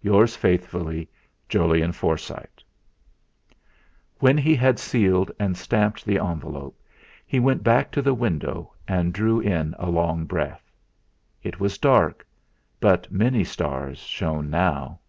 'Yours 0.00 0.36
faithfully, 0.36 1.08
'JOLYON 1.48 1.90
FORSYTE.' 1.90 2.62
When 4.20 4.38
he 4.38 4.54
had 4.54 4.78
sealed 4.78 5.32
and 5.40 5.56
stamped 5.56 6.04
the 6.04 6.18
envelope, 6.20 6.80
he 7.26 7.40
went 7.40 7.64
back 7.64 7.90
to 7.90 8.00
the 8.00 8.14
window 8.14 8.74
and 8.86 9.12
drew 9.12 9.40
in 9.40 9.74
a 9.80 9.90
long 9.90 10.24
breath. 10.24 10.70
It 11.42 11.58
was 11.58 11.78
dark, 11.78 12.24
but 12.78 13.10
many 13.10 13.42
stars 13.42 13.98
shone 13.98 14.50
now. 14.50 15.00